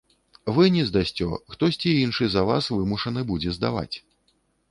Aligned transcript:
Вы 0.53 0.69
не 0.75 0.83
здасце, 0.91 1.27
хтосьці 1.55 1.91
іншы 2.05 2.29
за 2.35 2.43
вас 2.49 2.71
вымушаны 2.77 3.21
будзе 3.33 3.55
здаваць. 3.61 3.95